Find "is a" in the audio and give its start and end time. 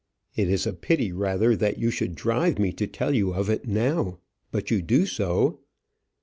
0.49-0.73